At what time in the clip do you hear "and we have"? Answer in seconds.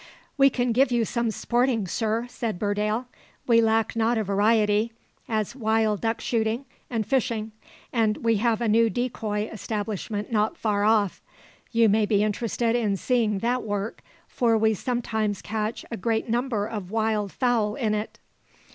7.93-8.61